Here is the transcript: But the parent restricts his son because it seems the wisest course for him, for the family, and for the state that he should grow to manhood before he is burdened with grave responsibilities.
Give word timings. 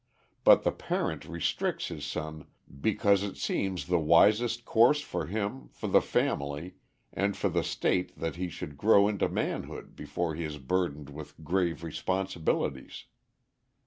But 0.43 0.63
the 0.63 0.71
parent 0.71 1.25
restricts 1.25 1.89
his 1.89 2.03
son 2.07 2.47
because 2.81 3.21
it 3.21 3.37
seems 3.37 3.85
the 3.85 3.99
wisest 3.99 4.65
course 4.65 5.01
for 5.01 5.27
him, 5.27 5.69
for 5.71 5.85
the 5.87 6.01
family, 6.01 6.73
and 7.13 7.37
for 7.37 7.49
the 7.49 7.63
state 7.63 8.17
that 8.17 8.35
he 8.35 8.49
should 8.49 8.77
grow 8.77 9.15
to 9.15 9.29
manhood 9.29 9.95
before 9.95 10.33
he 10.33 10.43
is 10.43 10.57
burdened 10.57 11.11
with 11.11 11.43
grave 11.43 11.83
responsibilities. 11.83 13.05